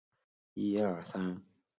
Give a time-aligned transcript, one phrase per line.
[0.55, 1.43] 妻子琚逸芳。